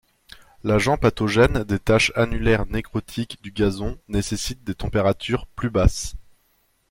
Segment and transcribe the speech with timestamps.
[0.63, 6.15] L'agent pathogène des taches annulaires nécrotiques du gazon nécessite des températures plus basses.